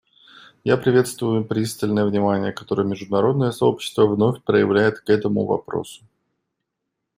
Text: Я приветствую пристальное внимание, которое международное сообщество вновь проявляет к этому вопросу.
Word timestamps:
Я 0.63 0.77
приветствую 0.77 1.45
пристальное 1.45 2.05
внимание, 2.07 2.51
которое 2.51 2.87
международное 2.87 3.51
сообщество 3.51 4.07
вновь 4.07 4.41
проявляет 4.41 4.99
к 4.99 5.07
этому 5.11 5.45
вопросу. 5.45 6.03